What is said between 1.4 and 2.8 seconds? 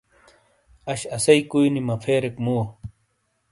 کُوئی نی مَپھیریک مُوؤں۔